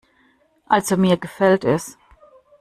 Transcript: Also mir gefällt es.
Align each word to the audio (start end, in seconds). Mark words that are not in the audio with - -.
Also 0.65 0.97
mir 0.97 1.15
gefällt 1.17 1.63
es. 1.63 1.95